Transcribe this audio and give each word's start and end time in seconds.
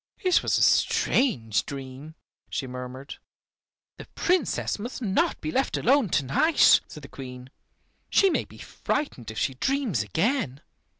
It 0.23 0.41
was 0.41 0.57
a 0.57 0.63
strange 0.63 1.63
dream," 1.63 2.15
she 2.49 2.65
murmured. 2.65 3.17
"The 3.97 4.07
Princess 4.15 4.79
must 4.79 4.99
not 4.99 5.39
be 5.41 5.51
left 5.51 5.77
alone 5.77 6.09
to 6.09 6.25
night," 6.25 6.81
said 6.87 7.03
the 7.03 7.07
Queen. 7.07 7.51
"She 8.09 8.31
may 8.31 8.45
be 8.45 8.57
frightened 8.57 9.29
if 9.29 9.37
she 9.37 9.53
dreams 9.53 10.01
again." 10.01 10.61